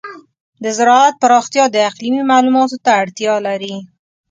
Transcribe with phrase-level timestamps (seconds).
[0.63, 3.75] د زراعت پراختیا د اقلیمي معلوماتو ته اړتیا لري.